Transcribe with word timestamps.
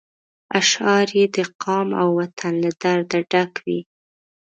اشعار 0.59 1.07
یې 1.19 1.25
د 1.35 1.37
قام 1.63 1.87
او 2.01 2.07
وطن 2.19 2.53
له 2.63 2.71
درده 2.81 3.19
ډک 3.31 3.51
وي. 3.65 3.79